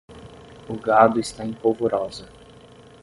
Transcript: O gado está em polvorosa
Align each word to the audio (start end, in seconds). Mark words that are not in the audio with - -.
O 0.67 0.75
gado 0.79 1.19
está 1.19 1.45
em 1.45 1.53
polvorosa 1.53 2.27